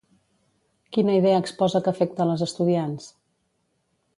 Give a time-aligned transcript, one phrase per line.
[0.95, 3.07] Quina idea exposa que afecta les estudiants?